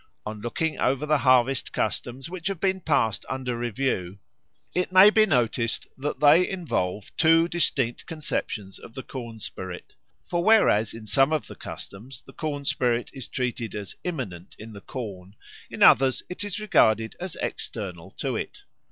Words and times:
On 0.25 0.41
looking 0.41 0.79
over 0.79 1.05
the 1.05 1.19
harvest 1.19 1.71
customs 1.73 2.27
which 2.27 2.47
have 2.47 2.59
been 2.59 2.81
passed 2.81 3.23
under 3.29 3.55
review, 3.55 4.17
it 4.73 4.91
may 4.91 5.11
be 5.11 5.27
noticed 5.27 5.85
that 5.95 6.19
they 6.19 6.49
involve 6.49 7.15
two 7.17 7.47
distinct 7.47 8.07
conceptions 8.07 8.79
of 8.79 8.95
the 8.95 9.03
corn 9.03 9.39
spirit. 9.39 9.93
For 10.25 10.43
whereas 10.43 10.95
in 10.95 11.05
some 11.05 11.31
of 11.31 11.45
the 11.45 11.53
customs 11.55 12.23
the 12.25 12.33
corn 12.33 12.65
spirit 12.65 13.11
is 13.13 13.27
treated 13.27 13.75
as 13.75 13.95
immanent 14.03 14.55
in 14.57 14.73
the 14.73 14.81
corn, 14.81 15.35
in 15.69 15.83
others 15.83 16.23
it 16.29 16.43
is 16.43 16.59
regarded 16.59 17.15
as 17.19 17.35
external 17.35 18.09
to 18.17 18.35
it. 18.35 18.63